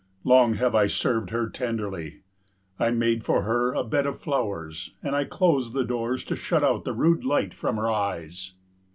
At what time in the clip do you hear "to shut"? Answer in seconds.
6.23-6.63